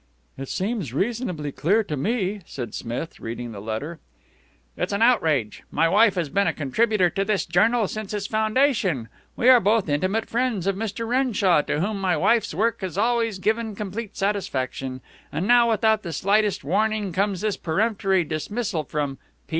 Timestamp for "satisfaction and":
14.17-15.47